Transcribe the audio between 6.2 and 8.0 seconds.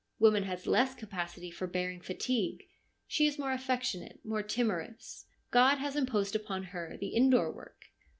upon her the indoor work.